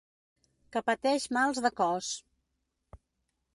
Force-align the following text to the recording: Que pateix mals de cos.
Que 0.75 0.81
pateix 0.87 1.27
mals 1.37 1.61
de 1.67 1.73
cos. 1.83 2.11